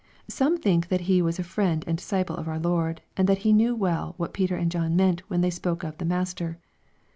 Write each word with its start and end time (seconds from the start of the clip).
Some 0.27 0.57
think 0.57 0.87
that 0.87 1.01
he 1.01 1.21
was 1.21 1.37
a 1.37 1.43
friend 1.43 1.83
and 1.85 1.95
disciple 1.99 2.35
of 2.35 2.47
our 2.47 2.57
Lord, 2.57 3.01
and 3.15 3.29
that 3.29 3.37
He 3.45 3.53
knew 3.53 3.75
well 3.75 4.15
what 4.17 4.33
Peter 4.33 4.55
and 4.55 4.71
John 4.71 4.95
meant, 4.95 5.21
when 5.29 5.41
they 5.41 5.51
spoke 5.51 5.83
of 5.83 5.99
the" 5.99 6.05
Master." 6.05 6.57